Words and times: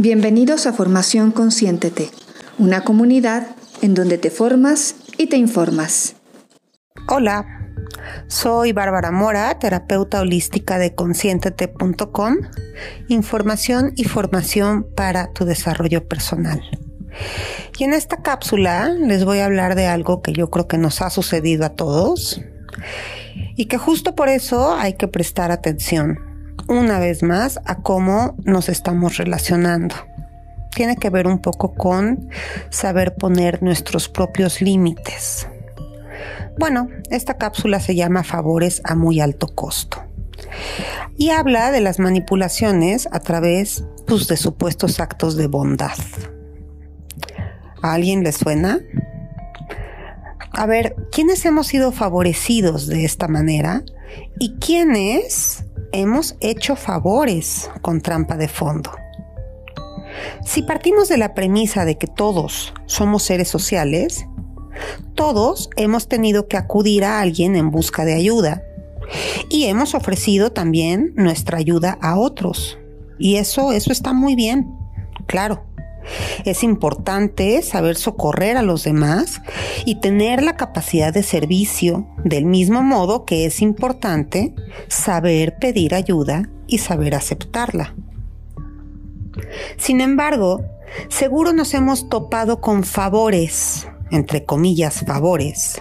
Bienvenidos 0.00 0.68
a 0.68 0.72
Formación 0.72 1.32
Consciéntete, 1.32 2.10
una 2.56 2.82
comunidad 2.82 3.48
en 3.82 3.94
donde 3.94 4.16
te 4.16 4.30
formas 4.30 4.94
y 5.16 5.26
te 5.26 5.36
informas. 5.38 6.14
Hola, 7.08 7.44
soy 8.28 8.70
Bárbara 8.70 9.10
Mora, 9.10 9.58
terapeuta 9.58 10.20
holística 10.20 10.78
de 10.78 10.94
conscientete.com, 10.94 12.36
información 13.08 13.92
y 13.96 14.04
formación 14.04 14.86
para 14.94 15.32
tu 15.32 15.44
desarrollo 15.44 16.06
personal. 16.06 16.62
Y 17.76 17.82
en 17.82 17.92
esta 17.92 18.22
cápsula 18.22 18.90
les 18.90 19.24
voy 19.24 19.38
a 19.40 19.46
hablar 19.46 19.74
de 19.74 19.88
algo 19.88 20.22
que 20.22 20.32
yo 20.32 20.48
creo 20.48 20.68
que 20.68 20.78
nos 20.78 21.02
ha 21.02 21.10
sucedido 21.10 21.66
a 21.66 21.70
todos 21.70 22.40
y 23.56 23.66
que 23.66 23.78
justo 23.78 24.14
por 24.14 24.28
eso 24.28 24.76
hay 24.76 24.92
que 24.92 25.08
prestar 25.08 25.50
atención 25.50 26.27
una 26.68 26.98
vez 26.98 27.22
más 27.22 27.58
a 27.64 27.76
cómo 27.76 28.36
nos 28.44 28.68
estamos 28.68 29.16
relacionando. 29.16 29.94
Tiene 30.74 30.96
que 30.96 31.10
ver 31.10 31.26
un 31.26 31.40
poco 31.40 31.74
con 31.74 32.28
saber 32.70 33.16
poner 33.16 33.62
nuestros 33.62 34.08
propios 34.08 34.60
límites. 34.60 35.48
Bueno, 36.58 36.88
esta 37.10 37.34
cápsula 37.34 37.80
se 37.80 37.94
llama 37.94 38.22
Favores 38.22 38.80
a 38.84 38.94
muy 38.94 39.20
alto 39.20 39.48
costo 39.48 40.04
y 41.16 41.30
habla 41.30 41.72
de 41.72 41.80
las 41.80 41.98
manipulaciones 41.98 43.08
a 43.10 43.20
través 43.20 43.84
pues, 44.06 44.28
de 44.28 44.36
supuestos 44.36 45.00
actos 45.00 45.36
de 45.36 45.46
bondad. 45.46 45.98
¿A 47.82 47.94
alguien 47.94 48.22
le 48.22 48.32
suena? 48.32 48.80
A 50.52 50.66
ver, 50.66 50.96
¿quiénes 51.12 51.44
hemos 51.44 51.68
sido 51.68 51.92
favorecidos 51.92 52.86
de 52.86 53.04
esta 53.04 53.28
manera 53.28 53.84
y 54.38 54.54
quiénes 54.56 55.64
hemos 55.92 56.36
hecho 56.40 56.76
favores 56.76 57.70
con 57.82 58.00
trampa 58.00 58.36
de 58.36 58.48
fondo. 58.48 58.90
Si 60.44 60.62
partimos 60.62 61.08
de 61.08 61.18
la 61.18 61.34
premisa 61.34 61.84
de 61.84 61.98
que 61.98 62.06
todos 62.06 62.74
somos 62.86 63.22
seres 63.22 63.48
sociales, 63.48 64.26
todos 65.14 65.70
hemos 65.76 66.08
tenido 66.08 66.48
que 66.48 66.56
acudir 66.56 67.04
a 67.04 67.20
alguien 67.20 67.56
en 67.56 67.70
busca 67.70 68.04
de 68.04 68.14
ayuda 68.14 68.62
y 69.48 69.64
hemos 69.64 69.94
ofrecido 69.94 70.52
también 70.52 71.12
nuestra 71.16 71.58
ayuda 71.58 71.98
a 72.00 72.18
otros. 72.18 72.78
Y 73.18 73.36
eso, 73.36 73.72
eso 73.72 73.92
está 73.92 74.12
muy 74.12 74.34
bien, 74.34 74.70
claro. 75.26 75.67
Es 76.44 76.62
importante 76.62 77.62
saber 77.62 77.96
socorrer 77.96 78.56
a 78.56 78.62
los 78.62 78.84
demás 78.84 79.40
y 79.84 80.00
tener 80.00 80.42
la 80.42 80.56
capacidad 80.56 81.12
de 81.12 81.22
servicio, 81.22 82.08
del 82.24 82.44
mismo 82.44 82.82
modo 82.82 83.24
que 83.24 83.44
es 83.46 83.60
importante 83.60 84.54
saber 84.88 85.58
pedir 85.58 85.94
ayuda 85.94 86.48
y 86.66 86.78
saber 86.78 87.14
aceptarla. 87.14 87.94
Sin 89.76 90.00
embargo, 90.00 90.64
seguro 91.08 91.52
nos 91.52 91.74
hemos 91.74 92.08
topado 92.08 92.60
con 92.60 92.84
favores, 92.84 93.86
entre 94.10 94.44
comillas 94.44 95.04
favores, 95.06 95.80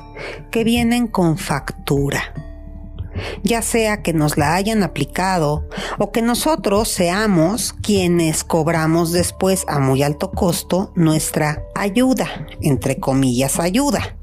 que 0.52 0.64
vienen 0.64 1.08
con 1.08 1.38
factura 1.38 2.34
ya 3.44 3.62
sea 3.62 4.02
que 4.02 4.14
nos 4.14 4.38
la 4.38 4.56
hayan 4.56 4.84
aplicado 4.84 5.68
o 5.98 6.12
que 6.12 6.22
nosotros 6.22 6.90
seamos 6.90 7.74
quienes 7.82 8.44
cobramos 8.44 9.12
después 9.12 9.66
a 9.68 9.80
muy 9.80 10.04
alto 10.04 10.32
costo 10.32 10.92
nuestra 10.96 11.64
ayuda, 11.76 12.48
entre 12.62 12.98
comillas 12.98 13.60
ayuda. 13.60 14.18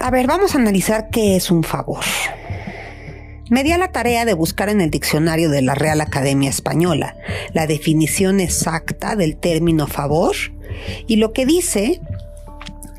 A 0.00 0.10
ver, 0.10 0.26
vamos 0.26 0.54
a 0.54 0.58
analizar 0.58 1.10
qué 1.10 1.36
es 1.36 1.50
un 1.50 1.64
favor. 1.64 2.04
Me 3.50 3.64
di 3.64 3.72
a 3.72 3.78
la 3.78 3.92
tarea 3.92 4.26
de 4.26 4.34
buscar 4.34 4.68
en 4.68 4.82
el 4.82 4.90
diccionario 4.90 5.48
de 5.48 5.62
la 5.62 5.74
Real 5.74 6.02
Academia 6.02 6.50
Española 6.50 7.16
la 7.54 7.66
definición 7.66 8.40
exacta 8.40 9.16
del 9.16 9.36
término 9.36 9.86
favor 9.86 10.36
y 11.06 11.16
lo 11.16 11.32
que 11.32 11.46
dice 11.46 12.00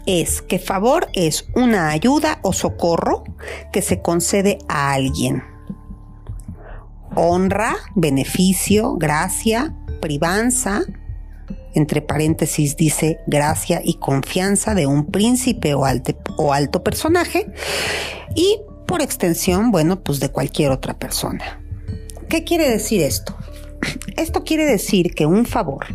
es 0.09 0.41
que 0.41 0.57
favor 0.57 1.07
es 1.13 1.47
una 1.53 1.91
ayuda 1.91 2.39
o 2.41 2.51
socorro 2.51 3.23
que 3.71 3.83
se 3.83 4.01
concede 4.01 4.57
a 4.67 4.93
alguien. 4.93 5.43
Honra, 7.15 7.75
beneficio, 7.93 8.95
gracia, 8.95 9.75
privanza, 10.01 10.81
entre 11.75 12.01
paréntesis 12.01 12.75
dice 12.75 13.19
gracia 13.27 13.81
y 13.83 13.99
confianza 13.99 14.73
de 14.73 14.87
un 14.87 15.05
príncipe 15.05 15.75
o, 15.75 15.85
alto 15.85 16.83
personaje 16.83 17.45
y 18.35 18.61
por 18.87 19.03
extensión, 19.03 19.69
bueno, 19.69 20.01
pues 20.01 20.19
de 20.19 20.29
cualquier 20.29 20.71
otra 20.71 20.97
persona. 20.97 21.61
¿Qué 22.29 22.43
quiere 22.43 22.67
decir 22.67 23.03
esto? 23.03 23.37
Esto 24.17 24.43
quiere 24.43 24.65
decir 24.65 25.13
que 25.13 25.27
un 25.27 25.45
favor 25.45 25.85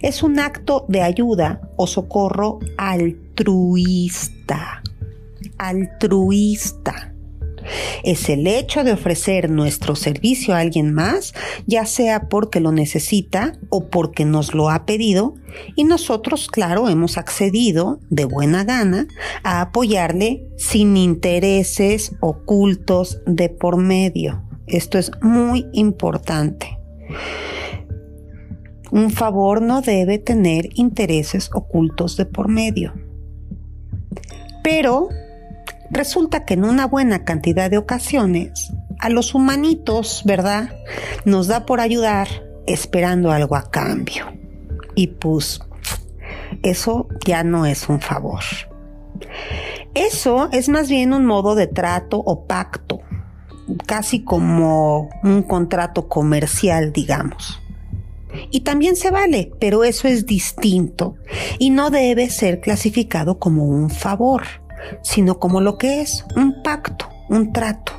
es 0.00 0.22
un 0.22 0.38
acto 0.38 0.84
de 0.88 1.02
ayuda 1.02 1.60
o 1.76 1.86
socorro 1.86 2.58
altruista. 2.76 4.82
Altruista. 5.58 7.12
Es 8.02 8.28
el 8.28 8.46
hecho 8.46 8.84
de 8.84 8.92
ofrecer 8.92 9.50
nuestro 9.50 9.94
servicio 9.94 10.54
a 10.54 10.58
alguien 10.58 10.92
más, 10.92 11.34
ya 11.66 11.86
sea 11.86 12.28
porque 12.28 12.60
lo 12.60 12.72
necesita 12.72 13.58
o 13.68 13.88
porque 13.88 14.24
nos 14.24 14.54
lo 14.54 14.70
ha 14.70 14.84
pedido, 14.84 15.34
y 15.76 15.84
nosotros, 15.84 16.48
claro, 16.48 16.88
hemos 16.88 17.18
accedido 17.18 18.00
de 18.10 18.24
buena 18.24 18.64
gana 18.64 19.06
a 19.44 19.60
apoyarle 19.60 20.48
sin 20.56 20.96
intereses 20.96 22.12
ocultos 22.20 23.20
de 23.26 23.48
por 23.48 23.76
medio. 23.76 24.42
Esto 24.66 24.98
es 24.98 25.10
muy 25.20 25.66
importante. 25.72 26.78
Un 28.92 29.10
favor 29.10 29.62
no 29.62 29.80
debe 29.80 30.18
tener 30.18 30.68
intereses 30.74 31.48
ocultos 31.54 32.18
de 32.18 32.26
por 32.26 32.48
medio. 32.48 32.92
Pero 34.62 35.08
resulta 35.90 36.44
que 36.44 36.52
en 36.54 36.64
una 36.64 36.86
buena 36.86 37.24
cantidad 37.24 37.70
de 37.70 37.78
ocasiones 37.78 38.70
a 39.00 39.08
los 39.08 39.34
humanitos, 39.34 40.20
¿verdad? 40.26 40.76
Nos 41.24 41.46
da 41.46 41.64
por 41.64 41.80
ayudar 41.80 42.28
esperando 42.66 43.32
algo 43.32 43.56
a 43.56 43.70
cambio. 43.70 44.26
Y 44.94 45.06
pues 45.06 45.60
eso 46.62 47.08
ya 47.24 47.44
no 47.44 47.64
es 47.64 47.88
un 47.88 47.98
favor. 47.98 48.42
Eso 49.94 50.50
es 50.52 50.68
más 50.68 50.90
bien 50.90 51.14
un 51.14 51.24
modo 51.24 51.54
de 51.54 51.66
trato 51.66 52.18
o 52.18 52.46
pacto, 52.46 53.00
casi 53.86 54.22
como 54.22 55.08
un 55.24 55.44
contrato 55.44 56.08
comercial, 56.08 56.92
digamos. 56.92 57.61
Y 58.50 58.60
también 58.60 58.96
se 58.96 59.10
vale, 59.10 59.52
pero 59.58 59.84
eso 59.84 60.08
es 60.08 60.26
distinto 60.26 61.16
y 61.58 61.70
no 61.70 61.90
debe 61.90 62.30
ser 62.30 62.60
clasificado 62.60 63.38
como 63.38 63.64
un 63.64 63.90
favor, 63.90 64.42
sino 65.02 65.38
como 65.38 65.60
lo 65.60 65.78
que 65.78 66.00
es, 66.00 66.24
un 66.36 66.62
pacto, 66.62 67.08
un 67.28 67.52
trato. 67.52 67.92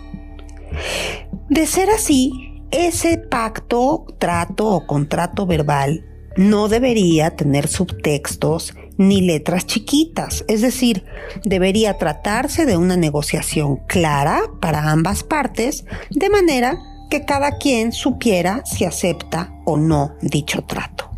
De 1.49 1.65
ser 1.65 1.89
así, 1.89 2.31
ese 2.71 3.17
pacto, 3.17 4.05
trato 4.19 4.67
o 4.69 4.87
contrato 4.87 5.45
verbal 5.45 6.05
no 6.35 6.67
debería 6.67 7.35
tener 7.35 7.67
subtextos 7.67 8.73
ni 8.97 9.21
letras 9.21 9.65
chiquitas, 9.65 10.43
es 10.47 10.61
decir, 10.61 11.05
debería 11.43 11.97
tratarse 11.97 12.65
de 12.65 12.77
una 12.77 12.97
negociación 12.97 13.77
clara 13.87 14.41
para 14.59 14.91
ambas 14.91 15.23
partes, 15.23 15.85
de 16.11 16.29
manera 16.29 16.79
que 17.13 17.25
cada 17.25 17.59
quien 17.59 17.91
supiera 17.91 18.63
si 18.65 18.85
acepta 18.85 19.53
o 19.65 19.77
no 19.77 20.15
dicho 20.23 20.63
trato. 20.63 21.11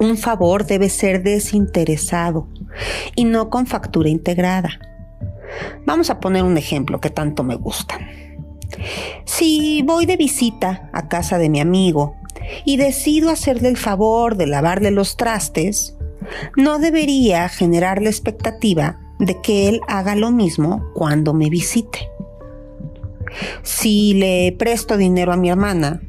Un 0.00 0.16
favor 0.16 0.66
debe 0.66 0.88
ser 0.88 1.22
desinteresado 1.22 2.48
y 3.14 3.24
no 3.24 3.48
con 3.48 3.68
factura 3.68 4.08
integrada. 4.08 4.70
Vamos 5.86 6.10
a 6.10 6.18
poner 6.18 6.42
un 6.42 6.58
ejemplo 6.58 7.00
que 7.00 7.10
tanto 7.10 7.44
me 7.44 7.54
gusta. 7.54 8.00
Si 9.24 9.82
voy 9.82 10.04
de 10.04 10.16
visita 10.16 10.90
a 10.92 11.06
casa 11.06 11.38
de 11.38 11.48
mi 11.48 11.60
amigo 11.60 12.16
y 12.64 12.78
decido 12.78 13.30
hacerle 13.30 13.68
el 13.68 13.76
favor 13.76 14.36
de 14.36 14.48
lavarle 14.48 14.90
los 14.90 15.16
trastes, 15.16 15.96
no 16.56 16.80
debería 16.80 17.48
generar 17.48 18.02
la 18.02 18.10
expectativa 18.10 18.98
de 19.20 19.40
que 19.40 19.68
él 19.68 19.80
haga 19.86 20.16
lo 20.16 20.32
mismo 20.32 20.90
cuando 20.92 21.34
me 21.34 21.48
visite. 21.48 22.11
Si 23.62 24.14
le 24.14 24.54
presto 24.58 24.96
dinero 24.96 25.32
a 25.32 25.36
mi 25.36 25.50
hermana, 25.50 26.02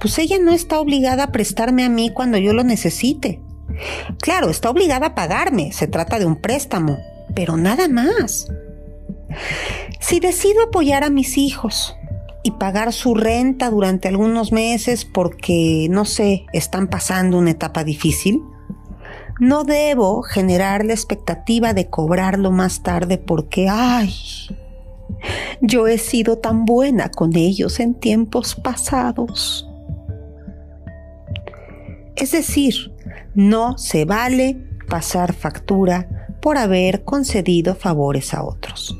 pues 0.00 0.18
ella 0.18 0.38
no 0.40 0.52
está 0.52 0.80
obligada 0.80 1.24
a 1.24 1.32
prestarme 1.32 1.84
a 1.84 1.88
mí 1.88 2.10
cuando 2.10 2.38
yo 2.38 2.52
lo 2.52 2.64
necesite. 2.64 3.40
Claro, 4.20 4.50
está 4.50 4.70
obligada 4.70 5.08
a 5.08 5.14
pagarme, 5.14 5.72
se 5.72 5.86
trata 5.86 6.18
de 6.18 6.26
un 6.26 6.40
préstamo, 6.40 6.98
pero 7.34 7.56
nada 7.56 7.88
más. 7.88 8.48
Si 10.00 10.20
decido 10.20 10.64
apoyar 10.64 11.04
a 11.04 11.10
mis 11.10 11.38
hijos 11.38 11.96
y 12.42 12.52
pagar 12.52 12.92
su 12.92 13.14
renta 13.14 13.70
durante 13.70 14.08
algunos 14.08 14.52
meses 14.52 15.04
porque, 15.04 15.86
no 15.90 16.04
sé, 16.04 16.46
están 16.52 16.88
pasando 16.88 17.38
una 17.38 17.50
etapa 17.50 17.84
difícil, 17.84 18.42
no 19.38 19.64
debo 19.64 20.22
generar 20.22 20.84
la 20.84 20.92
expectativa 20.92 21.72
de 21.72 21.88
cobrarlo 21.88 22.50
más 22.50 22.82
tarde 22.82 23.18
porque, 23.18 23.68
ay, 23.70 24.14
yo 25.60 25.86
he 25.86 25.98
sido 25.98 26.38
tan 26.38 26.64
buena 26.64 27.10
con 27.10 27.36
ellos 27.36 27.80
en 27.80 27.94
tiempos 27.94 28.54
pasados. 28.54 29.68
Es 32.16 32.32
decir, 32.32 32.92
no 33.34 33.78
se 33.78 34.04
vale 34.04 34.56
pasar 34.88 35.32
factura 35.32 36.28
por 36.42 36.58
haber 36.58 37.04
concedido 37.04 37.74
favores 37.74 38.34
a 38.34 38.44
otros. 38.44 38.96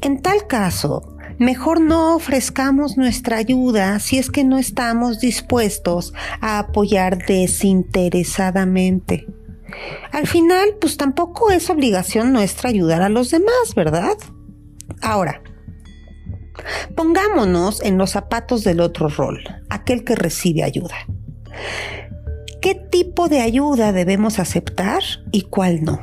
En 0.00 0.22
tal 0.22 0.46
caso, 0.46 1.16
mejor 1.38 1.80
no 1.80 2.14
ofrezcamos 2.14 2.96
nuestra 2.96 3.36
ayuda 3.36 3.98
si 3.98 4.18
es 4.18 4.30
que 4.30 4.44
no 4.44 4.58
estamos 4.58 5.20
dispuestos 5.20 6.14
a 6.40 6.58
apoyar 6.58 7.26
desinteresadamente. 7.26 9.26
Al 10.12 10.26
final, 10.26 10.76
pues 10.80 10.96
tampoco 10.96 11.50
es 11.50 11.68
obligación 11.70 12.32
nuestra 12.32 12.70
ayudar 12.70 13.02
a 13.02 13.08
los 13.08 13.30
demás, 13.30 13.74
¿verdad? 13.76 14.16
Ahora, 15.02 15.42
pongámonos 16.94 17.82
en 17.82 17.98
los 17.98 18.10
zapatos 18.10 18.64
del 18.64 18.80
otro 18.80 19.08
rol, 19.08 19.42
aquel 19.68 20.04
que 20.04 20.14
recibe 20.14 20.62
ayuda. 20.62 20.96
¿Qué 22.60 22.74
tipo 22.74 23.28
de 23.28 23.40
ayuda 23.40 23.92
debemos 23.92 24.38
aceptar 24.38 25.02
y 25.32 25.42
cuál 25.42 25.82
no? 25.82 26.00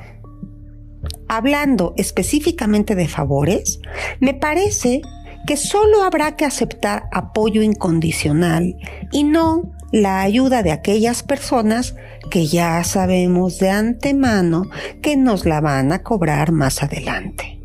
Hablando 1.28 1.94
específicamente 1.98 2.96
de 2.96 3.08
favores, 3.08 3.80
me 4.20 4.34
parece 4.34 5.02
que 5.46 5.56
solo 5.56 6.04
habrá 6.04 6.36
que 6.36 6.46
aceptar 6.46 7.04
apoyo 7.12 7.62
incondicional 7.62 8.76
y 9.12 9.24
no 9.24 9.72
la 9.92 10.22
ayuda 10.22 10.64
de 10.64 10.72
aquellas 10.72 11.24
personas 11.24 11.96
que 12.30 12.48
ya 12.48 12.84
sabemos 12.84 13.60
de 13.60 13.70
antemano 13.70 14.64
que 15.02 15.16
nos 15.16 15.46
la 15.46 15.62
van 15.62 15.92
a 15.92 16.04
cobrar 16.04 16.52
más 16.52 16.84
adelante. 16.84 17.57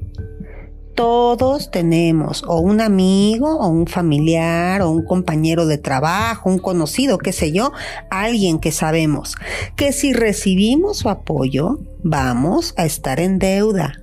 Todos 1.03 1.73
tenemos 1.73 2.45
o 2.47 2.61
un 2.61 2.81
amigo 2.81 3.59
o 3.59 3.67
un 3.67 3.89
familiar 3.89 4.83
o 4.83 4.91
un 4.93 5.05
compañero 5.05 5.67
de 5.67 5.77
trabajo, 5.77 6.49
un 6.49 6.61
conocido, 6.61 7.19
qué 7.19 7.33
sé 7.33 7.51
yo, 7.51 7.73
alguien 8.09 8.61
que 8.61 8.71
sabemos 8.71 9.35
que 9.75 9.91
si 9.91 10.13
recibimos 10.13 10.99
su 10.99 11.09
apoyo 11.09 11.81
vamos 12.05 12.73
a 12.77 12.85
estar 12.85 13.19
en 13.19 13.41
deuda. 13.41 13.95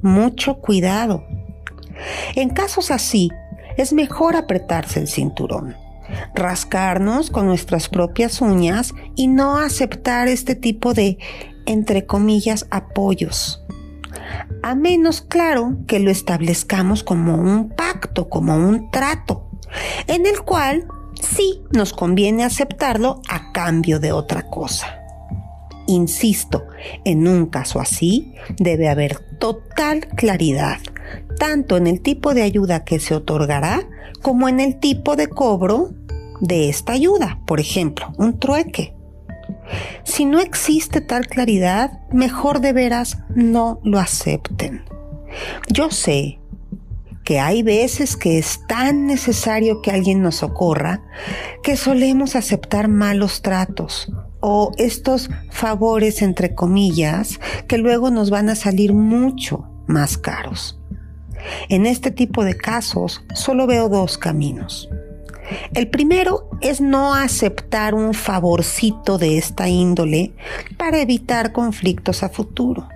Mucho 0.00 0.60
cuidado. 0.60 1.24
En 2.36 2.50
casos 2.50 2.92
así, 2.92 3.30
es 3.76 3.92
mejor 3.92 4.36
apretarse 4.36 5.00
el 5.00 5.08
cinturón, 5.08 5.74
rascarnos 6.36 7.30
con 7.30 7.46
nuestras 7.46 7.88
propias 7.88 8.40
uñas 8.40 8.94
y 9.16 9.26
no 9.26 9.56
aceptar 9.56 10.28
este 10.28 10.54
tipo 10.54 10.94
de, 10.94 11.18
entre 11.66 12.06
comillas, 12.06 12.68
apoyos 12.70 13.64
a 14.62 14.74
menos 14.74 15.20
claro 15.20 15.76
que 15.86 16.00
lo 16.00 16.10
establezcamos 16.10 17.02
como 17.02 17.34
un 17.34 17.70
pacto, 17.70 18.28
como 18.28 18.56
un 18.56 18.90
trato, 18.90 19.48
en 20.06 20.26
el 20.26 20.40
cual 20.42 20.86
sí 21.20 21.62
nos 21.70 21.92
conviene 21.92 22.44
aceptarlo 22.44 23.20
a 23.28 23.52
cambio 23.52 24.00
de 24.00 24.12
otra 24.12 24.42
cosa. 24.42 25.00
Insisto, 25.86 26.64
en 27.04 27.28
un 27.28 27.46
caso 27.46 27.80
así 27.80 28.34
debe 28.56 28.88
haber 28.88 29.18
total 29.38 30.08
claridad, 30.16 30.78
tanto 31.38 31.76
en 31.76 31.86
el 31.86 32.00
tipo 32.00 32.32
de 32.32 32.42
ayuda 32.42 32.84
que 32.84 33.00
se 33.00 33.14
otorgará 33.14 33.86
como 34.22 34.48
en 34.48 34.60
el 34.60 34.80
tipo 34.80 35.16
de 35.16 35.28
cobro 35.28 35.90
de 36.40 36.68
esta 36.68 36.92
ayuda, 36.92 37.40
por 37.46 37.60
ejemplo, 37.60 38.12
un 38.16 38.38
trueque. 38.38 38.93
Si 40.04 40.24
no 40.24 40.40
existe 40.40 41.00
tal 41.00 41.26
claridad, 41.26 42.00
mejor 42.10 42.60
de 42.60 42.72
veras 42.72 43.18
no 43.34 43.80
lo 43.84 43.98
acepten. 43.98 44.84
Yo 45.68 45.90
sé 45.90 46.38
que 47.24 47.40
hay 47.40 47.62
veces 47.62 48.16
que 48.16 48.38
es 48.38 48.60
tan 48.66 49.06
necesario 49.06 49.80
que 49.80 49.90
alguien 49.90 50.22
nos 50.22 50.36
socorra 50.36 51.02
que 51.62 51.76
solemos 51.76 52.36
aceptar 52.36 52.88
malos 52.88 53.40
tratos 53.40 54.12
o 54.40 54.72
estos 54.76 55.30
favores 55.50 56.20
entre 56.20 56.54
comillas 56.54 57.40
que 57.66 57.78
luego 57.78 58.10
nos 58.10 58.28
van 58.28 58.50
a 58.50 58.54
salir 58.54 58.92
mucho 58.92 59.64
más 59.86 60.18
caros. 60.18 60.78
En 61.68 61.86
este 61.86 62.10
tipo 62.10 62.44
de 62.44 62.56
casos 62.56 63.24
solo 63.34 63.66
veo 63.66 63.88
dos 63.88 64.18
caminos. 64.18 64.88
El 65.74 65.88
primero 65.88 66.48
es 66.60 66.80
no 66.80 67.14
aceptar 67.14 67.94
un 67.94 68.14
favorcito 68.14 69.18
de 69.18 69.38
esta 69.38 69.68
índole 69.68 70.32
para 70.76 71.00
evitar 71.00 71.52
conflictos 71.52 72.22
a 72.22 72.28
futuro. 72.28 72.88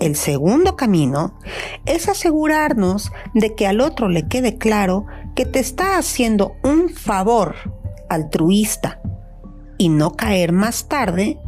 El 0.00 0.14
segundo 0.14 0.76
camino 0.76 1.38
es 1.84 2.08
asegurarnos 2.08 3.10
de 3.34 3.54
que 3.54 3.66
al 3.66 3.80
otro 3.80 4.08
le 4.08 4.28
quede 4.28 4.56
claro 4.56 5.06
que 5.34 5.44
te 5.44 5.58
está 5.58 5.98
haciendo 5.98 6.56
un 6.62 6.88
favor 6.88 7.56
altruista 8.08 9.00
y 9.76 9.88
no 9.88 10.12
caer 10.12 10.52
más 10.52 10.88
tarde 10.88 11.38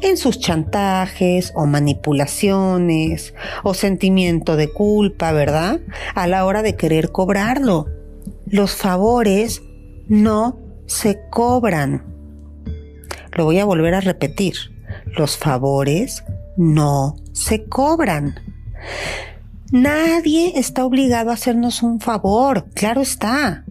en 0.00 0.16
sus 0.16 0.38
chantajes 0.38 1.52
o 1.54 1.66
manipulaciones 1.66 3.34
o 3.62 3.74
sentimiento 3.74 4.56
de 4.56 4.72
culpa, 4.72 5.32
¿verdad? 5.32 5.80
A 6.14 6.26
la 6.26 6.46
hora 6.46 6.62
de 6.62 6.76
querer 6.76 7.12
cobrarlo 7.12 7.86
los 8.50 8.74
favores 8.74 9.62
no 10.08 10.58
se 10.86 11.20
cobran. 11.30 12.04
Lo 13.32 13.44
voy 13.44 13.58
a 13.58 13.64
volver 13.64 13.94
a 13.94 14.00
repetir. 14.00 14.54
Los 15.16 15.36
favores 15.36 16.24
no 16.56 17.16
se 17.32 17.64
cobran. 17.66 18.34
Nadie 19.70 20.58
está 20.58 20.84
obligado 20.84 21.30
a 21.30 21.34
hacernos 21.34 21.82
un 21.84 22.00
favor, 22.00 22.66
claro 22.74 23.02
está, 23.02 23.64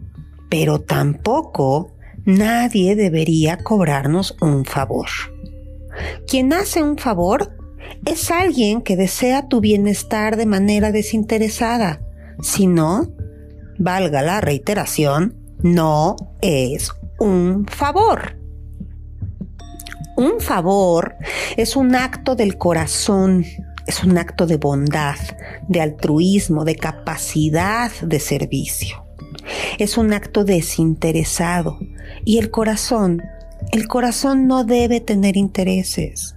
pero 0.49 0.79
tampoco 0.79 1.91
nadie 2.23 2.95
debería 2.95 3.57
cobrarnos 3.57 4.37
un 4.39 4.63
favor. 4.63 5.07
Quien 6.25 6.53
hace 6.53 6.81
un 6.81 6.97
favor 6.97 7.57
es 8.05 8.31
alguien 8.31 8.81
que 8.81 8.95
desea 8.95 9.49
tu 9.49 9.59
bienestar 9.59 10.37
de 10.37 10.45
manera 10.45 10.93
desinteresada. 10.93 11.99
Si 12.41 12.65
no, 12.65 13.11
valga 13.79 14.21
la 14.21 14.41
reiteración, 14.41 15.35
no 15.63 16.15
es 16.41 16.91
un 17.19 17.65
favor. 17.65 18.37
Un 20.15 20.39
favor 20.39 21.15
es 21.57 21.75
un 21.75 21.95
acto 21.95 22.35
del 22.35 22.57
corazón, 22.57 23.45
es 23.87 24.03
un 24.03 24.17
acto 24.17 24.45
de 24.45 24.57
bondad, 24.57 25.15
de 25.67 25.81
altruismo, 25.81 26.65
de 26.65 26.75
capacidad 26.75 27.91
de 28.01 28.19
servicio. 28.19 29.05
Es 29.79 29.97
un 29.97 30.13
acto 30.13 30.43
desinteresado 30.43 31.79
y 32.25 32.37
el 32.37 32.51
corazón, 32.51 33.23
el 33.71 33.87
corazón 33.87 34.45
no 34.45 34.65
debe 34.65 34.99
tener 34.99 35.37
intereses. 35.37 36.35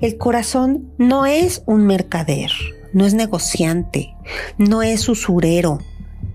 El 0.00 0.16
corazón 0.16 0.90
no 0.96 1.26
es 1.26 1.62
un 1.66 1.86
mercader, 1.86 2.50
no 2.94 3.04
es 3.04 3.12
negociante, 3.12 4.14
no 4.56 4.82
es 4.82 5.08
usurero, 5.08 5.78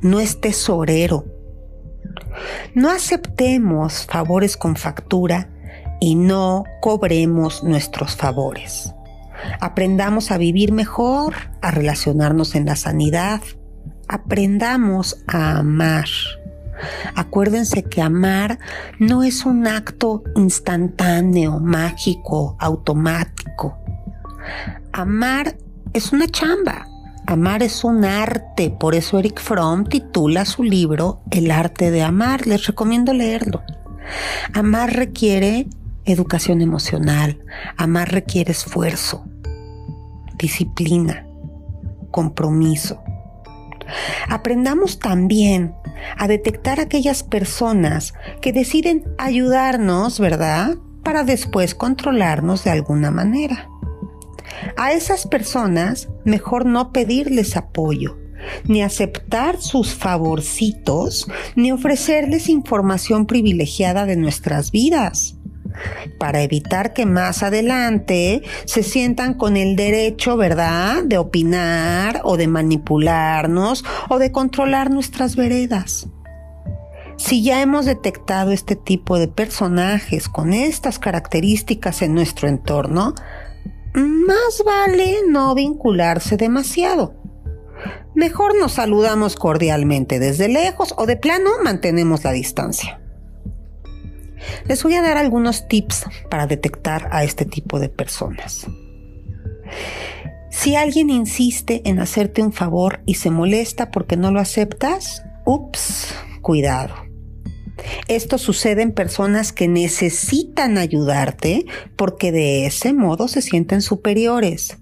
no 0.06 0.20
es 0.20 0.40
tesorero. 0.40 1.26
No 2.76 2.92
aceptemos 2.92 4.06
favores 4.06 4.56
con 4.56 4.76
factura 4.76 5.50
y 6.00 6.14
no 6.14 6.64
cobremos 6.80 7.64
nuestros 7.64 8.16
favores. 8.16 8.94
Aprendamos 9.60 10.30
a 10.30 10.38
vivir 10.38 10.72
mejor, 10.72 11.34
a 11.62 11.72
relacionarnos 11.72 12.54
en 12.54 12.68
la 12.68 12.76
sanidad. 12.76 13.42
Aprendamos 14.08 15.24
a 15.26 15.58
amar. 15.58 16.06
Acuérdense 17.16 17.82
que 17.84 18.04
amar 18.04 18.60
no 19.00 19.24
es 19.24 19.44
un 19.44 19.66
acto 19.66 20.24
instantáneo, 20.36 21.60
mágico, 21.60 22.58
automático. 22.60 23.80
Amar 24.92 25.58
es 25.94 26.12
una 26.12 26.28
chamba. 26.28 26.95
Amar 27.28 27.64
es 27.64 27.84
un 27.84 28.06
arte, 28.06 28.70
por 28.70 28.94
eso 28.94 29.18
Eric 29.18 29.42
Fromm 29.42 29.86
titula 29.86 30.46
su 30.46 30.62
libro 30.62 31.22
El 31.32 31.50
arte 31.50 31.90
de 31.90 32.04
amar. 32.04 32.46
Les 32.46 32.68
recomiendo 32.68 33.14
leerlo. 33.14 33.64
Amar 34.54 34.94
requiere 34.94 35.68
educación 36.06 36.62
emocional, 36.62 37.40
amar 37.78 38.12
requiere 38.12 38.52
esfuerzo, 38.52 39.26
disciplina, 40.38 41.26
compromiso. 42.12 43.02
Aprendamos 44.30 45.00
también 45.00 45.74
a 46.18 46.28
detectar 46.28 46.80
aquellas 46.80 47.24
personas 47.24 48.14
que 48.40 48.54
deciden 48.54 49.04
ayudarnos, 49.18 50.20
¿verdad? 50.20 50.76
Para 51.04 51.24
después 51.24 51.74
controlarnos 51.74 52.64
de 52.64 52.70
alguna 52.70 53.10
manera. 53.10 53.68
A 54.78 54.92
esas 54.92 55.26
personas 55.26 56.10
mejor 56.26 56.66
no 56.66 56.92
pedirles 56.92 57.56
apoyo, 57.56 58.18
ni 58.66 58.84
aceptar 58.84 59.62
sus 59.62 59.94
favorcitos, 59.94 61.28
ni 61.56 61.72
ofrecerles 61.72 62.50
información 62.50 63.26
privilegiada 63.26 64.06
de 64.06 64.18
nuestras 64.18 64.72
vidas, 64.72 65.38
para 66.20 66.42
evitar 66.42 66.92
que 66.92 67.06
más 67.06 67.42
adelante 67.42 68.42
se 68.66 68.84
sientan 68.84 69.34
con 69.34 69.56
el 69.56 69.78
derecho, 69.78 70.36
¿verdad?, 70.36 71.04
de 71.06 71.18
opinar 71.18 72.20
o 72.26 72.36
de 72.36 72.48
manipularnos 72.48 73.86
o 74.10 74.20
de 74.20 74.34
controlar 74.34 74.92
nuestras 74.92 75.38
veredas. 75.38 76.08
Si 77.18 77.44
ya 77.44 77.62
hemos 77.62 77.86
detectado 77.86 78.52
este 78.52 78.76
tipo 78.76 79.18
de 79.18 79.30
personajes 79.30 80.28
con 80.28 80.52
estas 80.52 81.00
características 81.00 82.02
en 82.02 82.14
nuestro 82.14 82.50
entorno, 82.50 83.16
más 84.02 84.64
vale 84.66 85.18
no 85.28 85.56
vincularse 85.56 86.38
demasiado. 86.38 87.16
Mejor 88.14 88.58
nos 88.58 88.74
saludamos 88.74 89.36
cordialmente 89.36 90.20
desde 90.20 90.48
lejos 90.48 90.94
o 90.98 91.06
de 91.06 91.18
plano 91.18 91.52
mantenemos 91.64 92.24
la 92.24 92.32
distancia. 92.32 93.02
Les 94.68 94.84
voy 94.84 94.96
a 94.96 95.02
dar 95.02 95.18
algunos 95.18 95.68
tips 95.68 96.06
para 96.30 96.48
detectar 96.48 97.10
a 97.12 97.24
este 97.24 97.46
tipo 97.46 97.80
de 97.80 97.90
personas. 97.90 98.68
Si 100.50 100.76
alguien 100.76 101.10
insiste 101.10 101.82
en 101.86 102.00
hacerte 102.00 102.42
un 102.42 102.54
favor 102.54 103.02
y 103.06 103.16
se 103.16 103.30
molesta 103.30 103.92
porque 103.92 104.16
no 104.16 104.32
lo 104.32 104.40
aceptas, 104.40 105.24
ups, 105.46 106.14
cuidado. 106.42 107.05
Esto 108.08 108.38
sucede 108.38 108.82
en 108.82 108.92
personas 108.92 109.52
que 109.52 109.68
necesitan 109.68 110.78
ayudarte 110.78 111.66
porque 111.96 112.32
de 112.32 112.66
ese 112.66 112.94
modo 112.94 113.28
se 113.28 113.42
sienten 113.42 113.82
superiores, 113.82 114.78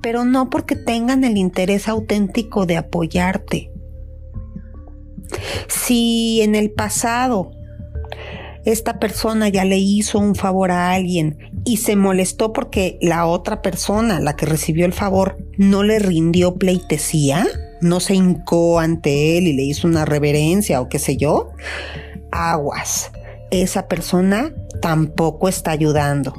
pero 0.00 0.24
no 0.24 0.50
porque 0.50 0.76
tengan 0.76 1.24
el 1.24 1.36
interés 1.36 1.88
auténtico 1.88 2.66
de 2.66 2.76
apoyarte. 2.76 3.70
Si 5.68 6.40
en 6.42 6.54
el 6.54 6.70
pasado 6.70 7.50
esta 8.64 8.98
persona 8.98 9.48
ya 9.48 9.64
le 9.64 9.78
hizo 9.78 10.18
un 10.18 10.34
favor 10.34 10.72
a 10.72 10.90
alguien 10.90 11.38
y 11.64 11.78
se 11.78 11.94
molestó 11.94 12.52
porque 12.52 12.98
la 13.00 13.26
otra 13.26 13.62
persona, 13.62 14.18
la 14.20 14.34
que 14.34 14.46
recibió 14.46 14.86
el 14.86 14.92
favor, 14.92 15.38
no 15.56 15.84
le 15.84 16.00
rindió 16.00 16.56
pleitesía, 16.56 17.46
no 17.80 18.00
se 18.00 18.14
hincó 18.14 18.80
ante 18.80 19.38
él 19.38 19.46
y 19.46 19.52
le 19.52 19.62
hizo 19.62 19.86
una 19.86 20.04
reverencia 20.04 20.80
o 20.80 20.88
qué 20.88 20.98
sé 20.98 21.16
yo, 21.16 21.52
aguas. 22.36 23.10
Esa 23.50 23.88
persona 23.88 24.54
tampoco 24.80 25.48
está 25.48 25.70
ayudando. 25.70 26.34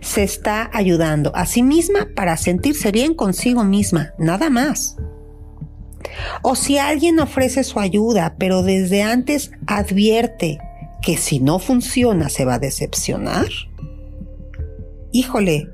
Se 0.00 0.22
está 0.22 0.70
ayudando 0.72 1.34
a 1.34 1.46
sí 1.46 1.62
misma 1.62 2.08
para 2.14 2.36
sentirse 2.36 2.92
bien 2.92 3.14
consigo 3.14 3.64
misma, 3.64 4.14
nada 4.18 4.50
más. 4.50 4.96
O 6.42 6.54
si 6.54 6.78
alguien 6.78 7.20
ofrece 7.20 7.64
su 7.64 7.78
ayuda, 7.78 8.36
pero 8.38 8.62
desde 8.62 9.02
antes 9.02 9.52
advierte 9.66 10.58
que 11.02 11.16
si 11.16 11.40
no 11.40 11.58
funciona 11.58 12.28
se 12.28 12.44
va 12.44 12.54
a 12.54 12.58
decepcionar, 12.58 13.48
híjole, 15.12 15.68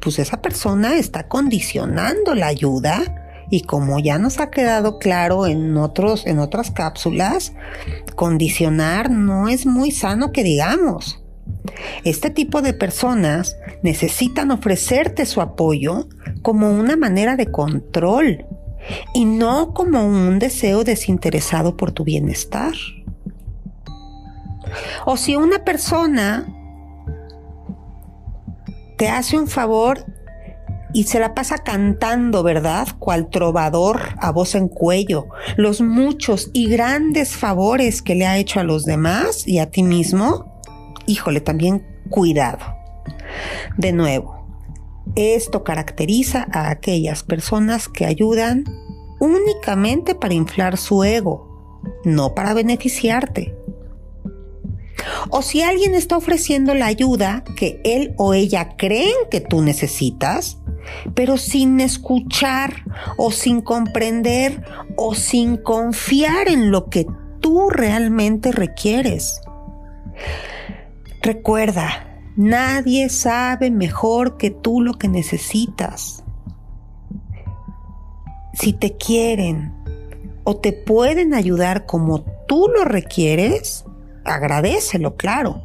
pues 0.00 0.18
esa 0.18 0.40
persona 0.40 0.96
está 0.96 1.28
condicionando 1.28 2.34
la 2.34 2.46
ayuda 2.46 3.17
y 3.50 3.62
como 3.62 3.98
ya 3.98 4.18
nos 4.18 4.40
ha 4.40 4.50
quedado 4.50 4.98
claro 4.98 5.46
en 5.46 5.76
otros 5.76 6.26
en 6.26 6.38
otras 6.38 6.70
cápsulas, 6.70 7.52
condicionar 8.14 9.10
no 9.10 9.48
es 9.48 9.66
muy 9.66 9.90
sano 9.90 10.32
que 10.32 10.42
digamos. 10.42 11.22
Este 12.04 12.30
tipo 12.30 12.62
de 12.62 12.74
personas 12.74 13.56
necesitan 13.82 14.50
ofrecerte 14.50 15.24
su 15.26 15.40
apoyo 15.40 16.08
como 16.42 16.70
una 16.70 16.96
manera 16.96 17.36
de 17.36 17.50
control 17.50 18.46
y 19.14 19.24
no 19.24 19.72
como 19.74 20.06
un 20.06 20.38
deseo 20.38 20.84
desinteresado 20.84 21.76
por 21.76 21.92
tu 21.92 22.04
bienestar. 22.04 22.72
O 25.06 25.16
si 25.16 25.36
una 25.36 25.64
persona 25.64 26.46
te 28.96 29.08
hace 29.08 29.38
un 29.38 29.46
favor 29.46 30.04
y 30.92 31.04
se 31.04 31.20
la 31.20 31.34
pasa 31.34 31.58
cantando, 31.58 32.42
¿verdad? 32.42 32.88
Cual 32.98 33.28
trovador 33.30 34.00
a 34.18 34.32
voz 34.32 34.54
en 34.54 34.68
cuello, 34.68 35.28
los 35.56 35.80
muchos 35.80 36.50
y 36.52 36.68
grandes 36.68 37.36
favores 37.36 38.02
que 38.02 38.14
le 38.14 38.26
ha 38.26 38.38
hecho 38.38 38.60
a 38.60 38.64
los 38.64 38.84
demás 38.84 39.46
y 39.46 39.58
a 39.58 39.70
ti 39.70 39.82
mismo, 39.82 40.60
híjole, 41.06 41.40
también 41.40 41.86
cuidado. 42.08 42.58
De 43.76 43.92
nuevo, 43.92 44.46
esto 45.14 45.64
caracteriza 45.64 46.46
a 46.52 46.70
aquellas 46.70 47.22
personas 47.22 47.88
que 47.88 48.06
ayudan 48.06 48.64
únicamente 49.20 50.14
para 50.14 50.34
inflar 50.34 50.76
su 50.76 51.04
ego, 51.04 51.80
no 52.04 52.34
para 52.34 52.54
beneficiarte. 52.54 53.54
O 55.30 55.42
si 55.42 55.62
alguien 55.62 55.94
está 55.94 56.16
ofreciendo 56.16 56.74
la 56.74 56.86
ayuda 56.86 57.44
que 57.56 57.80
él 57.84 58.14
o 58.16 58.34
ella 58.34 58.76
creen 58.76 59.14
que 59.30 59.40
tú 59.40 59.62
necesitas, 59.62 60.58
pero 61.14 61.36
sin 61.36 61.80
escuchar 61.80 62.84
o 63.16 63.30
sin 63.30 63.60
comprender 63.60 64.64
o 64.96 65.14
sin 65.14 65.56
confiar 65.56 66.48
en 66.48 66.70
lo 66.70 66.88
que 66.88 67.06
tú 67.40 67.70
realmente 67.70 68.52
requieres. 68.52 69.40
Recuerda, 71.22 72.22
nadie 72.36 73.08
sabe 73.08 73.70
mejor 73.70 74.36
que 74.36 74.50
tú 74.50 74.80
lo 74.80 74.94
que 74.94 75.08
necesitas. 75.08 76.24
Si 78.54 78.72
te 78.72 78.96
quieren 78.96 79.72
o 80.44 80.56
te 80.56 80.72
pueden 80.72 81.34
ayudar 81.34 81.86
como 81.86 82.24
tú 82.46 82.68
lo 82.74 82.84
requieres, 82.84 83.84
agradecelo, 84.24 85.16
claro. 85.16 85.62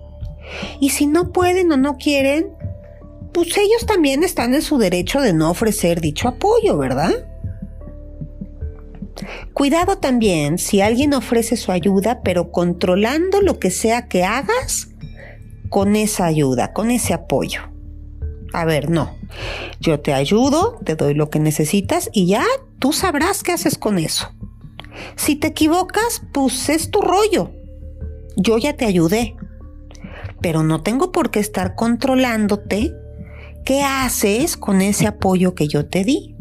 Y 0.80 0.89
si 0.89 1.08
no 1.08 1.32
pueden 1.32 1.72
o 1.72 1.77
no 1.77 1.98
quieren, 1.98 2.51
pues 3.34 3.58
ellos 3.58 3.86
también 3.86 4.24
están 4.24 4.54
en 4.54 4.62
su 4.62 4.78
derecho 4.78 5.22
de 5.22 5.34
no 5.34 5.50
ofrecer 5.50 6.02
dicho 6.02 6.28
apoyo, 6.28 6.78
¿verdad? 6.78 7.12
Cuidado 9.54 9.98
también 9.98 10.58
si 10.58 10.82
alguien 10.82 11.13
ofrece 11.13 11.58
su 11.58 11.72
ayuda, 11.72 12.22
pero 12.24 12.52
controlando 12.52 13.42
lo 13.42 13.60
que 13.60 13.72
sea 13.72 14.08
que 14.08 14.24
hagas 14.24 14.90
con 15.70 15.96
esa 15.96 16.25
ayuda, 16.25 16.74
con 16.74 16.92
ese 16.92 17.13
apoyo. 17.13 17.62
A 18.54 18.66
ver, 18.66 18.90
no. 18.90 19.18
Yo 19.80 20.00
te 20.00 20.13
ayudo, 20.13 20.80
te 20.84 20.96
doy 20.96 21.16
lo 21.16 21.30
que 21.30 21.40
necesitas 21.40 22.10
y 22.13 22.28
ya 22.28 22.46
tú 22.80 22.94
sabrás 22.94 23.44
qué 23.44 23.54
haces 23.54 23.78
con 23.78 23.98
eso. 23.98 24.32
Si 25.16 25.36
te 25.36 25.48
equivocas, 25.48 26.22
pues 26.32 26.70
es 26.70 26.92
tu 26.92 27.02
rollo 27.02 27.52
yo 28.36 28.58
ya 28.58 28.75
te 28.75 28.86
ayudé, 28.86 29.36
pero 30.42 30.63
no 30.63 30.82
tengo 30.82 31.12
por 31.12 31.32
qué 31.32 31.40
estar 31.40 31.75
controlándote 31.75 32.94
qué 33.63 33.84
haces 33.84 34.58
con 34.58 34.82
ese 34.82 35.08
apoyo 35.08 35.55
que 35.55 35.67
yo 35.67 35.86
te 35.88 36.03
di. 36.03 36.36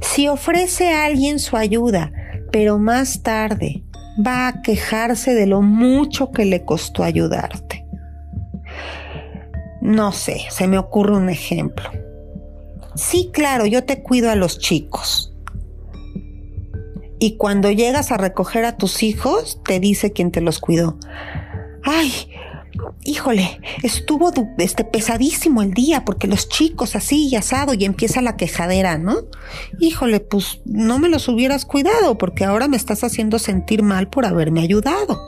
Si 0.00 0.28
ofrece 0.28 0.92
a 0.92 1.04
alguien 1.04 1.38
su 1.38 1.56
ayuda, 1.56 2.12
pero 2.52 2.78
más 2.78 3.22
tarde 3.22 3.82
va 4.24 4.48
a 4.48 4.62
quejarse 4.62 5.34
de 5.34 5.46
lo 5.46 5.62
mucho 5.62 6.30
que 6.30 6.44
le 6.44 6.64
costó 6.64 7.02
ayudarte. 7.02 7.86
No 9.80 10.12
sé, 10.12 10.40
se 10.50 10.66
me 10.66 10.78
ocurre 10.78 11.16
un 11.16 11.28
ejemplo. 11.28 11.90
Sí, 12.94 13.30
claro, 13.32 13.66
yo 13.66 13.84
te 13.84 14.02
cuido 14.02 14.30
a 14.30 14.36
los 14.36 14.58
chicos, 14.58 15.36
y 17.18 17.36
cuando 17.36 17.70
llegas 17.70 18.12
a 18.12 18.18
recoger 18.18 18.64
a 18.64 18.76
tus 18.76 19.02
hijos, 19.02 19.60
te 19.64 19.80
dice 19.80 20.12
quien 20.12 20.30
te 20.30 20.40
los 20.40 20.58
cuidó. 20.58 20.98
Ay, 21.82 22.30
híjole, 23.04 23.60
estuvo 23.82 24.32
este, 24.58 24.84
pesadísimo 24.84 25.62
el 25.62 25.72
día 25.72 26.04
porque 26.04 26.26
los 26.26 26.48
chicos 26.48 26.96
así 26.96 27.28
y 27.28 27.36
asado 27.36 27.74
y 27.74 27.84
empieza 27.84 28.22
la 28.22 28.36
quejadera, 28.36 28.98
¿no? 28.98 29.16
Híjole, 29.78 30.20
pues 30.20 30.60
no 30.64 30.98
me 30.98 31.08
los 31.08 31.28
hubieras 31.28 31.64
cuidado 31.64 32.18
porque 32.18 32.44
ahora 32.44 32.68
me 32.68 32.76
estás 32.76 33.04
haciendo 33.04 33.38
sentir 33.38 33.82
mal 33.82 34.08
por 34.08 34.26
haberme 34.26 34.60
ayudado. 34.60 35.20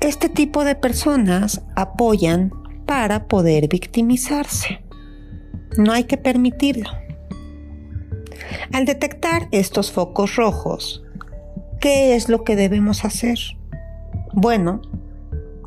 Este 0.00 0.28
tipo 0.28 0.64
de 0.64 0.74
personas 0.74 1.62
apoyan 1.76 2.52
para 2.86 3.26
poder 3.26 3.68
victimizarse. 3.68 4.82
No 5.78 5.92
hay 5.92 6.04
que 6.04 6.18
permitirlo. 6.18 6.90
Al 8.72 8.84
detectar 8.84 9.48
estos 9.50 9.90
focos 9.90 10.36
rojos, 10.36 11.02
¿qué 11.80 12.14
es 12.14 12.28
lo 12.28 12.44
que 12.44 12.56
debemos 12.56 13.04
hacer? 13.04 13.38
Bueno, 14.32 14.82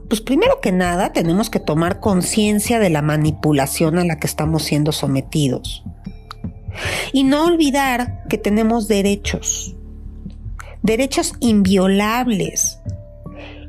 pues 0.10 0.22
primero 0.22 0.62
que 0.62 0.72
nada 0.72 1.14
tenemos 1.14 1.50
que 1.50 1.60
tomar 1.60 2.00
conciencia 2.00 2.80
de 2.80 2.90
la 2.90 3.02
manipulación 3.02 3.98
a 3.98 4.06
la 4.06 4.20
que 4.20 4.28
estamos 4.28 4.64
siendo 4.64 4.92
sometidos. 4.92 5.84
Y 7.12 7.24
no 7.24 7.46
olvidar 7.46 8.24
que 8.30 8.38
tenemos 8.38 8.88
derechos, 8.88 9.76
derechos 10.84 11.34
inviolables, 11.40 12.80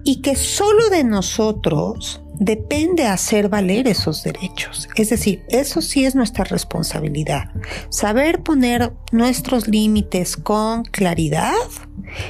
y 0.05 0.23
que 0.23 0.37
solo 0.37 0.89
de 0.89 1.05
nosotros 1.05 2.23
depende 2.39 3.05
hacer 3.07 3.51
valer 3.51 3.89
esos 3.89 4.23
derechos. 4.23 4.89
Es 4.95 5.11
decir, 5.11 5.43
eso 5.49 5.83
sí 5.83 6.07
es 6.07 6.15
nuestra 6.15 6.45
responsabilidad. 6.45 7.51
Saber 7.91 8.43
poner 8.43 8.93
nuestros 9.13 9.69
límites 9.69 10.37
con 10.37 10.85
claridad 10.85 11.53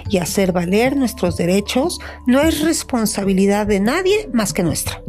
y 0.09 0.19
hacer 0.19 0.53
valer 0.53 0.97
nuestros 0.97 1.37
derechos 1.37 1.99
no 2.27 2.41
es 2.41 2.63
responsabilidad 2.63 3.67
de 3.67 3.81
nadie 3.81 4.29
más 4.33 4.53
que 4.53 4.63
nuestra. 4.63 5.03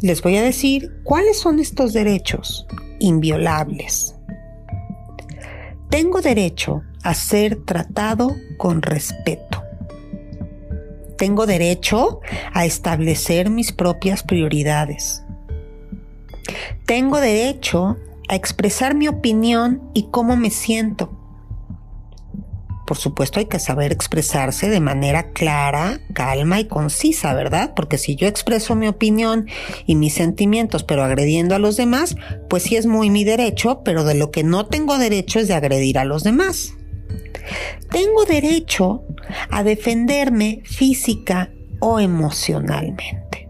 Les 0.00 0.22
voy 0.22 0.36
a 0.36 0.42
decir 0.42 1.00
cuáles 1.04 1.38
son 1.38 1.58
estos 1.58 1.92
derechos 1.92 2.66
inviolables. 2.98 4.14
Tengo 5.90 6.22
derecho 6.22 6.82
a 7.02 7.14
ser 7.14 7.64
tratado 7.64 8.34
con 8.56 8.82
respeto. 8.82 9.62
Tengo 11.18 11.46
derecho 11.46 12.20
a 12.52 12.64
establecer 12.64 13.50
mis 13.50 13.72
propias 13.72 14.22
prioridades. 14.22 15.22
Tengo 16.86 17.20
derecho 17.20 17.96
a 18.28 18.34
expresar 18.34 18.94
mi 18.94 19.06
opinión 19.06 19.90
y 19.94 20.08
cómo 20.10 20.36
me 20.36 20.50
siento. 20.50 21.21
Por 22.92 22.98
supuesto 22.98 23.40
hay 23.40 23.46
que 23.46 23.58
saber 23.58 23.90
expresarse 23.90 24.68
de 24.68 24.78
manera 24.78 25.30
clara, 25.30 26.02
calma 26.12 26.60
y 26.60 26.66
concisa, 26.66 27.32
¿verdad? 27.32 27.72
Porque 27.74 27.96
si 27.96 28.16
yo 28.16 28.28
expreso 28.28 28.74
mi 28.74 28.86
opinión 28.86 29.46
y 29.86 29.94
mis 29.94 30.12
sentimientos 30.12 30.84
pero 30.84 31.02
agrediendo 31.02 31.54
a 31.54 31.58
los 31.58 31.78
demás, 31.78 32.16
pues 32.50 32.64
sí 32.64 32.76
es 32.76 32.84
muy 32.84 33.08
mi 33.08 33.24
derecho, 33.24 33.80
pero 33.82 34.04
de 34.04 34.12
lo 34.12 34.30
que 34.30 34.44
no 34.44 34.66
tengo 34.66 34.98
derecho 34.98 35.38
es 35.38 35.48
de 35.48 35.54
agredir 35.54 35.98
a 35.98 36.04
los 36.04 36.22
demás. 36.22 36.74
Tengo 37.90 38.26
derecho 38.26 39.04
a 39.48 39.62
defenderme 39.62 40.60
física 40.66 41.50
o 41.80 41.98
emocionalmente. 41.98 43.48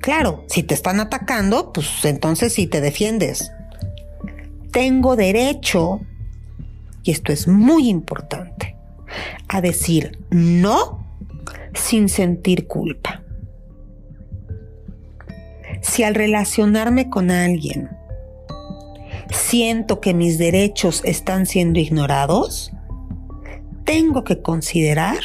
Claro, 0.00 0.42
si 0.48 0.64
te 0.64 0.74
están 0.74 0.98
atacando, 0.98 1.72
pues 1.72 2.04
entonces 2.04 2.52
sí 2.52 2.66
te 2.66 2.80
defiendes. 2.80 3.52
Tengo 4.72 5.14
derecho, 5.14 6.00
y 7.04 7.10
esto 7.10 7.32
es 7.32 7.48
muy 7.48 7.88
importante, 7.88 8.71
a 9.48 9.60
decir 9.60 10.18
no 10.30 11.06
sin 11.74 12.08
sentir 12.08 12.66
culpa. 12.66 13.22
Si 15.80 16.04
al 16.04 16.14
relacionarme 16.14 17.10
con 17.10 17.30
alguien 17.30 17.90
siento 19.30 20.00
que 20.00 20.14
mis 20.14 20.38
derechos 20.38 21.02
están 21.04 21.46
siendo 21.46 21.80
ignorados, 21.80 22.72
tengo 23.84 24.24
que 24.24 24.40
considerar 24.40 25.20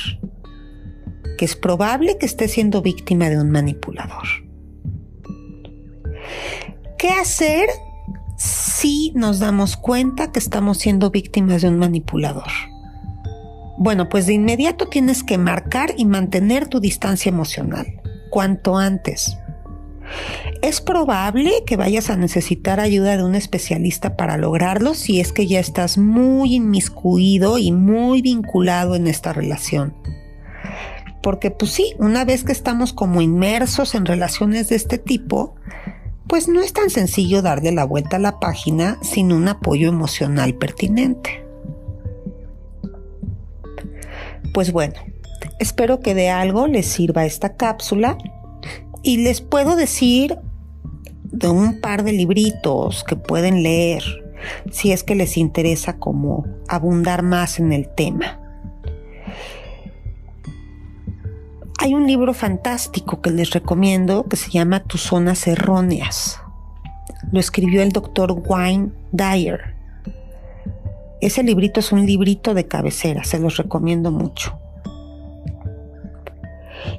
que 1.37 1.45
es 1.45 1.55
probable 1.55 2.17
que 2.17 2.25
esté 2.25 2.47
siendo 2.47 2.81
víctima 2.81 3.29
de 3.29 3.39
un 3.39 3.51
manipulador. 3.51 4.25
¿Qué 6.97 7.09
hacer 7.09 7.69
si 8.37 9.11
nos 9.15 9.39
damos 9.39 9.77
cuenta 9.77 10.31
que 10.31 10.39
estamos 10.39 10.79
siendo 10.79 11.11
víctimas 11.11 11.61
de 11.61 11.69
un 11.69 11.77
manipulador? 11.77 12.49
Bueno, 13.77 14.09
pues 14.09 14.25
de 14.25 14.33
inmediato 14.33 14.87
tienes 14.87 15.23
que 15.23 15.37
marcar 15.37 15.93
y 15.97 16.05
mantener 16.05 16.67
tu 16.67 16.79
distancia 16.79 17.29
emocional, 17.29 18.01
cuanto 18.31 18.77
antes. 18.77 19.37
Es 20.61 20.81
probable 20.81 21.63
que 21.65 21.77
vayas 21.77 22.09
a 22.09 22.17
necesitar 22.17 22.79
ayuda 22.79 23.17
de 23.17 23.23
un 23.23 23.35
especialista 23.35 24.17
para 24.17 24.37
lograrlo 24.37 24.95
si 24.95 25.19
es 25.19 25.31
que 25.31 25.45
ya 25.45 25.59
estás 25.59 25.97
muy 25.97 26.55
inmiscuido 26.55 27.59
y 27.59 27.71
muy 27.71 28.21
vinculado 28.21 28.95
en 28.95 29.05
esta 29.05 29.31
relación. 29.31 29.93
Porque 31.21 31.51
pues 31.51 31.71
sí, 31.71 31.93
una 31.99 32.25
vez 32.25 32.43
que 32.43 32.53
estamos 32.53 32.93
como 32.93 33.21
inmersos 33.21 33.93
en 33.95 34.05
relaciones 34.05 34.69
de 34.69 34.77
este 34.77 34.97
tipo, 34.97 35.55
pues 36.27 36.47
no 36.47 36.61
es 36.61 36.73
tan 36.73 36.89
sencillo 36.89 37.41
darle 37.41 37.71
la 37.71 37.83
vuelta 37.83 38.15
a 38.15 38.19
la 38.19 38.39
página 38.39 38.97
sin 39.01 39.31
un 39.31 39.47
apoyo 39.47 39.87
emocional 39.89 40.55
pertinente. 40.55 41.46
Pues 44.53 44.71
bueno, 44.71 44.95
espero 45.59 45.99
que 45.99 46.13
de 46.13 46.29
algo 46.29 46.67
les 46.67 46.87
sirva 46.87 47.25
esta 47.25 47.55
cápsula 47.55 48.17
y 49.03 49.17
les 49.17 49.41
puedo 49.41 49.75
decir 49.75 50.37
de 51.23 51.47
un 51.47 51.81
par 51.81 52.03
de 52.03 52.13
libritos 52.13 53.03
que 53.03 53.15
pueden 53.15 53.63
leer 53.63 54.03
si 54.71 54.91
es 54.91 55.03
que 55.03 55.15
les 55.15 55.37
interesa 55.37 55.97
como 55.97 56.45
abundar 56.67 57.23
más 57.23 57.59
en 57.59 57.73
el 57.73 57.89
tema. 57.89 58.39
Hay 61.79 61.93
un 61.93 62.07
libro 62.07 62.33
fantástico 62.33 63.21
que 63.21 63.29
les 63.29 63.51
recomiendo 63.51 64.27
que 64.27 64.35
se 64.35 64.49
llama 64.49 64.83
Tus 64.83 65.01
zonas 65.01 65.47
erróneas. 65.47 66.39
Lo 67.31 67.39
escribió 67.39 67.81
el 67.83 67.91
doctor 67.91 68.31
Wayne 68.31 68.91
Dyer. 69.11 69.76
Ese 71.21 71.43
librito 71.43 71.79
es 71.79 71.91
un 71.91 72.05
librito 72.05 72.53
de 72.53 72.67
cabecera, 72.67 73.23
se 73.23 73.39
los 73.39 73.57
recomiendo 73.57 74.11
mucho. 74.11 74.59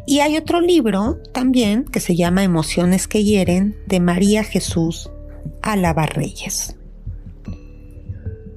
Y 0.07 0.21
hay 0.21 0.37
otro 0.37 0.61
libro 0.61 1.19
también 1.33 1.85
que 1.85 2.01
se 2.01 2.17
llama 2.17 2.43
Emociones 2.43 3.07
que 3.09 3.25
hieren 3.25 3.77
de 3.87 4.01
María 4.01 4.43
Jesús 4.43 5.11
Álava 5.63 6.07
Reyes. 6.07 6.77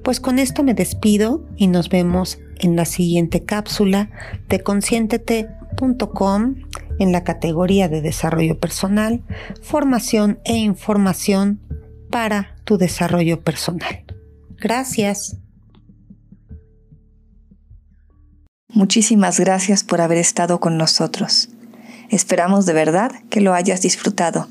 Pues 0.02 0.18
con 0.18 0.38
esto 0.38 0.62
me 0.62 0.74
despido 0.74 1.44
y 1.56 1.68
nos 1.68 1.88
vemos 1.88 2.38
en 2.58 2.74
la 2.74 2.84
siguiente 2.84 3.44
cápsula 3.44 4.10
de 4.48 4.60
conscientete.com 4.60 6.54
en 6.98 7.12
la 7.12 7.24
categoría 7.24 7.88
de 7.88 8.00
desarrollo 8.00 8.58
personal, 8.58 9.22
formación 9.62 10.40
e 10.44 10.56
información 10.56 11.60
para 12.10 12.56
tu 12.64 12.78
desarrollo 12.78 13.40
personal. 13.40 14.04
Gracias. 14.58 15.41
Muchísimas 18.72 19.38
gracias 19.38 19.84
por 19.84 20.00
haber 20.00 20.18
estado 20.18 20.58
con 20.58 20.78
nosotros. 20.78 21.50
Esperamos 22.08 22.66
de 22.66 22.72
verdad 22.72 23.12
que 23.30 23.40
lo 23.40 23.54
hayas 23.54 23.82
disfrutado 23.82 24.48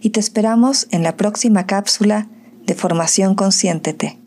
y 0.00 0.10
te 0.10 0.20
esperamos 0.20 0.88
en 0.90 1.02
la 1.02 1.16
próxima 1.16 1.66
cápsula 1.66 2.26
de 2.66 2.74
Formación 2.74 3.34
Consciéntete. 3.34 4.18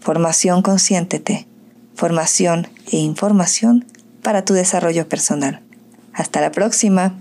Formación 0.00 0.62
Consciéntete. 0.62 1.46
Formación 1.94 2.68
e 2.92 2.98
información 2.98 3.84
para 4.22 4.44
tu 4.44 4.54
desarrollo 4.54 5.08
personal. 5.08 5.62
Hasta 6.12 6.40
la 6.40 6.50
próxima. 6.50 7.14